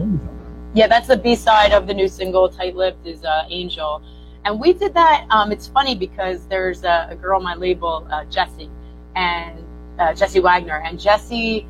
Yeah, 0.75 0.87
that's 0.87 1.07
the 1.07 1.17
B 1.17 1.35
side 1.35 1.71
of 1.71 1.85
the 1.85 1.93
new 1.93 2.07
single, 2.07 2.49
Tight 2.49 2.75
Lipped, 2.75 3.05
is 3.05 3.23
uh, 3.23 3.45
Angel. 3.49 4.01
And 4.45 4.59
we 4.59 4.73
did 4.73 4.93
that. 4.95 5.25
Um, 5.29 5.51
it's 5.51 5.67
funny 5.67 5.95
because 5.95 6.47
there's 6.47 6.83
a, 6.83 7.07
a 7.11 7.15
girl 7.15 7.37
on 7.37 7.43
my 7.43 7.53
label, 7.53 8.07
uh, 8.11 8.25
Jessie, 8.25 8.69
and 9.15 9.63
uh, 9.99 10.13
Jessie 10.13 10.39
Wagner. 10.39 10.81
And 10.85 10.99
Jessie 10.99 11.67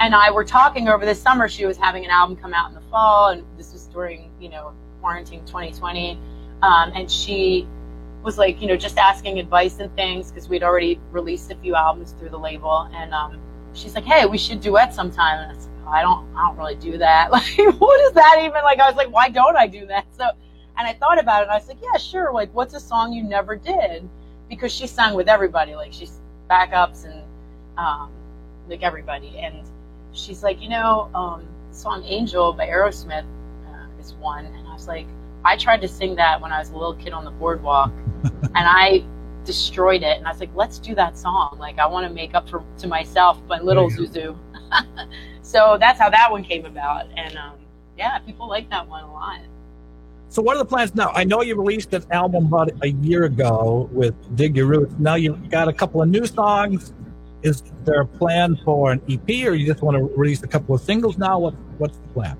and 0.00 0.14
I 0.14 0.30
were 0.30 0.44
talking 0.44 0.88
over 0.88 1.04
this 1.04 1.20
summer. 1.20 1.48
She 1.48 1.66
was 1.66 1.76
having 1.76 2.04
an 2.04 2.10
album 2.10 2.36
come 2.36 2.54
out 2.54 2.68
in 2.70 2.74
the 2.74 2.80
fall, 2.90 3.28
and 3.28 3.44
this 3.58 3.72
was 3.72 3.86
during, 3.86 4.30
you 4.40 4.48
know, 4.48 4.72
quarantine 5.00 5.40
2020. 5.46 6.18
Um, 6.62 6.92
and 6.94 7.10
she 7.10 7.66
was 8.26 8.38
like, 8.38 8.60
you 8.60 8.66
know, 8.66 8.76
just 8.76 8.98
asking 8.98 9.38
advice 9.38 9.78
and 9.78 9.94
things 9.94 10.32
because 10.32 10.48
we'd 10.48 10.64
already 10.64 10.98
released 11.12 11.52
a 11.52 11.54
few 11.54 11.76
albums 11.76 12.12
through 12.18 12.30
the 12.30 12.38
label. 12.38 12.90
And 12.92 13.14
um, 13.14 13.38
she's 13.72 13.94
like, 13.94 14.04
hey, 14.04 14.26
we 14.26 14.36
should 14.36 14.60
duet 14.60 14.92
sometime. 14.92 15.48
And 15.48 15.52
I 15.52 15.98
I 15.98 16.02
don't, 16.02 16.26
I 16.36 16.48
don't 16.48 16.58
really 16.58 16.74
do 16.74 16.98
that. 16.98 17.30
Like, 17.32 17.80
what 17.80 18.00
is 18.00 18.12
that 18.14 18.38
even? 18.40 18.62
Like, 18.64 18.80
I 18.80 18.88
was 18.88 18.96
like, 18.96 19.12
why 19.12 19.28
don't 19.28 19.56
I 19.56 19.68
do 19.68 19.86
that? 19.86 20.06
So, 20.18 20.28
and 20.76 20.88
I 20.88 20.92
thought 20.94 21.20
about 21.20 21.42
it. 21.42 21.44
and 21.44 21.52
I 21.52 21.54
was 21.54 21.68
like, 21.68 21.78
yeah, 21.80 21.96
sure. 21.96 22.32
Like, 22.32 22.52
what's 22.52 22.74
a 22.74 22.80
song 22.80 23.12
you 23.12 23.22
never 23.22 23.54
did? 23.54 24.08
Because 24.48 24.72
she 24.72 24.88
sang 24.88 25.14
with 25.14 25.28
everybody. 25.28 25.76
Like, 25.76 25.92
she's 25.92 26.18
backups 26.50 27.04
and 27.04 27.22
um, 27.78 28.10
like 28.68 28.82
everybody. 28.82 29.38
And 29.38 29.62
she's 30.12 30.42
like, 30.42 30.60
you 30.60 30.68
know, 30.68 31.08
um, 31.14 31.46
the 31.70 31.76
song 31.76 32.02
Angel 32.02 32.52
by 32.52 32.66
Aerosmith 32.66 33.24
uh, 33.68 34.00
is 34.00 34.14
one. 34.14 34.46
And 34.46 34.66
I 34.66 34.74
was 34.74 34.88
like, 34.88 35.06
I 35.44 35.56
tried 35.56 35.80
to 35.82 35.88
sing 35.88 36.16
that 36.16 36.40
when 36.40 36.52
I 36.52 36.58
was 36.58 36.70
a 36.70 36.76
little 36.76 36.94
kid 36.94 37.12
on 37.12 37.24
the 37.24 37.30
boardwalk, 37.30 37.92
and 38.42 38.56
I 38.56 39.04
destroyed 39.44 40.02
it. 40.02 40.18
And 40.18 40.26
I 40.26 40.30
was 40.30 40.40
like, 40.40 40.54
let's 40.54 40.78
do 40.78 40.94
that 40.96 41.16
song. 41.16 41.56
Like, 41.58 41.78
I 41.78 41.86
want 41.86 42.06
to 42.06 42.12
make 42.12 42.34
up 42.34 42.48
for 42.48 42.64
to 42.78 42.86
myself 42.86 43.38
my 43.48 43.60
Little 43.60 43.90
you 43.90 44.08
ZouZou. 44.08 44.36
so 45.42 45.76
that's 45.80 45.98
how 45.98 46.10
that 46.10 46.30
one 46.30 46.44
came 46.44 46.66
about. 46.66 47.06
And 47.16 47.36
um, 47.36 47.54
yeah, 47.96 48.18
people 48.18 48.48
like 48.48 48.68
that 48.70 48.86
one 48.88 49.04
a 49.04 49.12
lot. 49.12 49.40
So, 50.28 50.42
what 50.42 50.56
are 50.56 50.58
the 50.58 50.66
plans 50.66 50.94
now? 50.94 51.12
I 51.14 51.24
know 51.24 51.40
you 51.42 51.54
released 51.54 51.94
an 51.94 52.04
album 52.10 52.46
about 52.46 52.70
a 52.82 52.88
year 52.88 53.24
ago 53.24 53.88
with 53.92 54.14
Dig 54.36 54.56
Your 54.56 54.66
Roots. 54.66 54.92
Now 54.98 55.14
you've 55.14 55.48
got 55.48 55.68
a 55.68 55.72
couple 55.72 56.02
of 56.02 56.08
new 56.08 56.26
songs. 56.26 56.92
Is 57.42 57.62
there 57.84 58.00
a 58.00 58.06
plan 58.06 58.56
for 58.64 58.90
an 58.90 59.00
EP, 59.08 59.28
or 59.46 59.54
you 59.54 59.66
just 59.66 59.82
want 59.82 59.96
to 59.96 60.04
release 60.16 60.42
a 60.42 60.48
couple 60.48 60.74
of 60.74 60.80
singles 60.80 61.16
now? 61.16 61.38
What 61.38 61.54
What's 61.78 61.96
the 61.96 62.08
plan? 62.08 62.36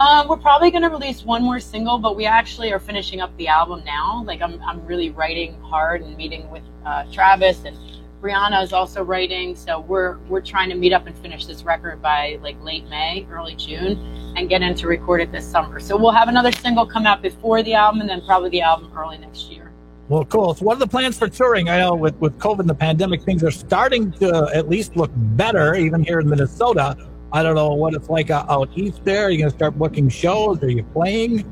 Um, 0.00 0.26
we're 0.26 0.36
probably 0.36 0.72
going 0.72 0.82
to 0.82 0.88
release 0.88 1.24
one 1.24 1.42
more 1.42 1.60
single, 1.60 1.98
but 1.98 2.16
we 2.16 2.26
actually 2.26 2.72
are 2.72 2.80
finishing 2.80 3.20
up 3.20 3.34
the 3.36 3.46
album 3.46 3.82
now. 3.84 4.24
Like 4.26 4.42
I'm, 4.42 4.60
I'm 4.62 4.84
really 4.86 5.10
writing 5.10 5.60
hard 5.60 6.02
and 6.02 6.16
meeting 6.16 6.50
with 6.50 6.64
uh, 6.84 7.04
Travis 7.12 7.64
and 7.64 7.78
Brianna 8.20 8.62
is 8.64 8.72
also 8.72 9.04
writing. 9.04 9.54
So 9.54 9.80
we're 9.80 10.16
we're 10.28 10.40
trying 10.40 10.68
to 10.70 10.74
meet 10.74 10.92
up 10.92 11.06
and 11.06 11.16
finish 11.18 11.46
this 11.46 11.62
record 11.62 12.02
by 12.02 12.40
like 12.42 12.60
late 12.62 12.86
May, 12.88 13.24
early 13.30 13.54
June, 13.54 14.34
and 14.36 14.48
get 14.48 14.62
into 14.62 14.88
record 14.88 15.20
it 15.20 15.30
this 15.30 15.48
summer. 15.48 15.78
So 15.78 15.96
we'll 15.96 16.12
have 16.12 16.28
another 16.28 16.50
single 16.50 16.86
come 16.86 17.06
out 17.06 17.22
before 17.22 17.62
the 17.62 17.74
album, 17.74 18.00
and 18.00 18.10
then 18.10 18.22
probably 18.22 18.50
the 18.50 18.62
album 18.62 18.90
early 18.96 19.18
next 19.18 19.48
year. 19.50 19.70
Well, 20.08 20.24
cool. 20.24 20.54
So, 20.54 20.64
what 20.64 20.76
are 20.76 20.80
the 20.80 20.86
plans 20.86 21.18
for 21.18 21.28
touring? 21.28 21.68
I 21.68 21.78
know 21.78 21.94
with, 21.94 22.14
with 22.16 22.36
COVID 22.38 22.60
and 22.60 22.68
the 22.68 22.74
pandemic, 22.74 23.22
things 23.22 23.42
are 23.42 23.50
starting 23.50 24.12
to 24.12 24.50
at 24.54 24.68
least 24.68 24.96
look 24.96 25.10
better, 25.14 25.74
even 25.76 26.02
here 26.02 26.20
in 26.20 26.28
Minnesota. 26.28 26.96
I 27.34 27.42
don't 27.42 27.56
know 27.56 27.74
what 27.74 27.94
it's 27.94 28.08
like 28.08 28.30
out, 28.30 28.70
east 28.76 29.04
there. 29.04 29.24
Are 29.24 29.30
you 29.30 29.38
going 29.38 29.50
to 29.50 29.56
start 29.56 29.76
booking 29.76 30.08
shows? 30.08 30.62
Are 30.62 30.70
you 30.70 30.84
playing? 30.84 31.44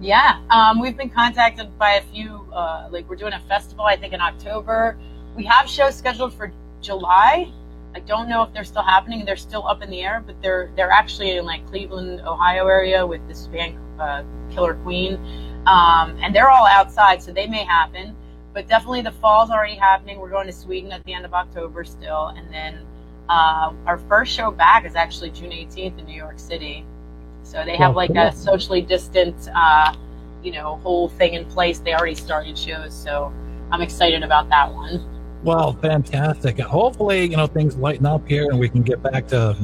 Yeah, 0.00 0.40
um, 0.50 0.80
we've 0.80 0.96
been 0.96 1.08
contacted 1.08 1.78
by 1.78 1.92
a 1.92 2.02
few. 2.02 2.48
Uh, 2.52 2.88
like 2.90 3.08
we're 3.08 3.14
doing 3.14 3.34
a 3.34 3.40
festival, 3.46 3.84
I 3.84 3.96
think 3.96 4.12
in 4.12 4.20
October. 4.20 4.98
We 5.36 5.44
have 5.44 5.68
shows 5.68 5.94
scheduled 5.94 6.34
for 6.34 6.52
July. 6.80 7.52
I 7.94 8.00
don't 8.00 8.28
know 8.28 8.42
if 8.42 8.52
they're 8.52 8.64
still 8.64 8.82
happening. 8.82 9.24
They're 9.24 9.36
still 9.36 9.68
up 9.68 9.82
in 9.82 9.90
the 9.90 10.00
air, 10.00 10.20
but 10.26 10.34
they're 10.42 10.72
they're 10.74 10.90
actually 10.90 11.36
in 11.36 11.44
like 11.44 11.64
Cleveland, 11.68 12.22
Ohio 12.22 12.66
area 12.66 13.06
with 13.06 13.24
this 13.28 13.46
band 13.46 13.78
uh, 14.00 14.24
Killer 14.50 14.74
Queen, 14.82 15.14
um, 15.68 16.18
and 16.20 16.34
they're 16.34 16.50
all 16.50 16.66
outside, 16.66 17.22
so 17.22 17.32
they 17.32 17.46
may 17.46 17.62
happen. 17.62 18.16
But 18.52 18.66
definitely 18.66 19.02
the 19.02 19.12
fall's 19.12 19.50
already 19.50 19.76
happening. 19.76 20.18
We're 20.18 20.30
going 20.30 20.48
to 20.48 20.52
Sweden 20.52 20.90
at 20.90 21.04
the 21.04 21.12
end 21.12 21.24
of 21.24 21.34
October 21.34 21.84
still, 21.84 22.28
and 22.36 22.52
then 22.52 22.84
uh, 23.30 23.72
our 23.86 23.98
first 24.08 24.32
show 24.34 24.50
back 24.50 24.84
is 24.84 24.94
actually 24.96 25.30
June 25.30 25.50
18th 25.50 25.98
in 25.98 26.04
New 26.04 26.16
York 26.16 26.38
City. 26.38 26.84
So 27.44 27.64
they 27.64 27.76
have 27.76 27.92
Oh, 27.92 27.96
like 27.96 28.08
cool. 28.12 28.18
a 28.26 28.32
socially 28.32 28.82
distant, 28.82 29.36
uh, 29.54 29.94
you 30.42 30.52
know, 30.52 30.76
whole 30.82 31.08
thing 31.08 31.34
in 31.34 31.44
place. 31.46 31.78
They 31.78 31.94
already 31.94 32.14
started 32.14 32.58
shows, 32.58 32.92
so 32.94 33.32
I'm 33.72 33.82
excited 33.82 34.22
about 34.22 34.48
that 34.50 34.72
one. 34.72 35.04
Well, 35.44 35.72
fantastic. 35.74 36.58
Hopefully, 36.60 37.24
you 37.24 37.36
know, 37.36 37.46
things 37.46 37.76
lighten 37.76 38.04
up 38.04 38.26
here 38.28 38.44
and 38.50 38.58
we 38.58 38.68
can 38.68 38.82
get 38.82 39.02
back 39.02 39.26
to 39.28 39.56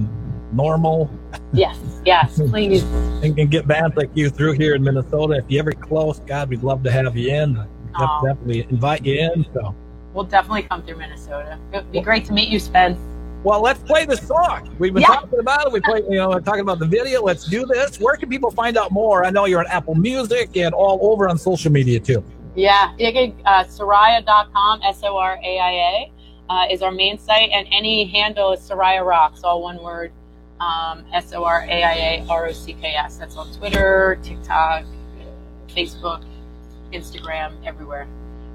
normal 0.52 1.10
Yes, 1.52 1.78
yes, 2.04 2.36
please. 2.50 2.82
and 3.22 3.36
can 3.36 3.48
get 3.48 3.66
bands 3.66 3.94
like 3.96 4.10
you 4.14 4.30
through 4.30 4.52
here 4.52 4.74
in 4.74 4.82
Minnesota. 4.82 5.34
If 5.34 5.44
you're 5.48 5.60
ever 5.60 5.72
close, 5.72 6.20
God, 6.20 6.48
we'd 6.50 6.62
love 6.62 6.82
to 6.84 6.90
have 6.92 7.16
you 7.16 7.30
in. 7.30 7.54
Def- 7.54 8.08
Definitely 8.24 8.66
invite 8.70 9.04
you 9.04 9.18
in. 9.32 9.44
So, 9.54 9.74
We'll 10.14 10.24
definitely 10.24 10.62
come 10.62 10.82
through 10.82 10.96
Minnesota. 10.96 11.58
It'd 11.74 11.92
be 11.92 12.00
great 12.00 12.24
to 12.26 12.32
meet 12.32 12.48
you, 12.48 12.58
Spence. 12.58 12.98
Well, 13.46 13.60
let's 13.60 13.78
play 13.78 14.04
the 14.04 14.16
song. 14.16 14.74
We've 14.80 14.92
been 14.92 15.02
Yeah. 15.02 15.20
talking 15.20 15.38
about 15.38 15.68
it. 15.68 15.72
We 15.72 15.80
play, 15.80 16.02
you 16.10 16.16
know, 16.16 16.36
talking 16.40 16.62
about 16.62 16.80
the 16.80 16.84
video. 16.84 17.22
Let's 17.22 17.44
do 17.44 17.64
this. 17.64 18.00
Where 18.00 18.16
can 18.16 18.28
people 18.28 18.50
find 18.50 18.76
out 18.76 18.90
more? 18.90 19.24
I 19.24 19.30
know 19.30 19.44
you're 19.44 19.60
on 19.60 19.68
Apple 19.68 19.94
Music 19.94 20.56
and 20.56 20.74
all 20.74 20.98
over 21.00 21.28
on 21.28 21.38
social 21.38 21.70
media 21.70 22.00
too. 22.00 22.24
Yeah, 22.56 22.92
you 22.98 23.12
can, 23.12 23.34
uh, 23.44 23.62
Soraia.com, 23.62 24.80
S 24.82 25.00
O 25.04 25.16
R 25.16 25.38
A 25.44 25.58
I 25.60 25.70
A, 25.70 26.12
uh, 26.50 26.66
is 26.72 26.82
our 26.82 26.90
main 26.90 27.18
site, 27.18 27.50
and 27.52 27.68
any 27.70 28.06
handle 28.06 28.50
is 28.50 28.68
Soraia 28.68 29.06
Rocks, 29.06 29.44
all 29.44 29.62
one 29.62 29.80
word. 29.80 30.10
Um, 30.58 31.04
S 31.14 31.32
O 31.32 31.44
R 31.44 31.64
A 31.70 31.84
I 31.84 31.92
A 31.92 32.26
R 32.28 32.48
O 32.48 32.52
C 32.52 32.72
K 32.72 32.94
S. 32.96 33.16
That's 33.18 33.36
on 33.36 33.52
Twitter, 33.52 34.18
TikTok, 34.24 34.82
Facebook, 35.68 36.24
Instagram, 36.92 37.52
everywhere. 37.64 38.08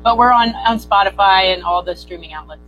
But 0.03 0.17
we're 0.17 0.33
on, 0.33 0.49
on 0.67 0.79
Spotify 0.79 1.53
and 1.53 1.63
all 1.63 1.81
the 1.81 1.95
streaming 1.95 2.33
outlets. 2.33 2.61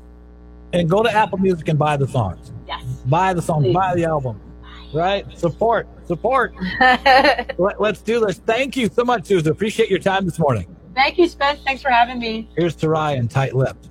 And 0.74 0.90
go 0.90 1.04
to 1.04 1.12
Apple 1.12 1.38
Music 1.38 1.68
and 1.70 1.78
buy 1.78 1.98
the 1.98 2.08
songs. 2.08 2.52
Yes. 2.68 2.84
Buy 3.06 3.34
the 3.34 3.42
song, 3.42 3.64
Please. 3.64 3.74
buy 3.74 3.96
the 3.96 4.06
album. 4.06 4.40
Right? 4.94 5.26
Support, 5.38 5.88
support. 6.06 6.54
Let, 6.80 7.80
let's 7.80 8.02
do 8.02 8.20
this. 8.20 8.40
Thank 8.40 8.76
you 8.76 8.90
so 8.90 9.04
much, 9.04 9.26
Susan. 9.26 9.52
Appreciate 9.52 9.90
your 9.90 10.00
time 10.00 10.26
this 10.26 10.38
morning. 10.38 10.76
Thank 10.94 11.18
you, 11.18 11.28
Spence. 11.28 11.62
Thanks 11.64 11.82
for 11.82 11.90
having 11.90 12.20
me. 12.20 12.50
Here's 12.56 12.76
Tarai 12.76 13.18
and 13.18 13.30
Tight 13.30 13.56
Lipped. 13.56 13.90